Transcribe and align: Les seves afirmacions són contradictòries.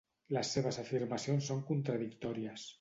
Les 0.37 0.53
seves 0.55 0.79
afirmacions 0.85 1.53
són 1.53 1.63
contradictòries. 1.71 2.69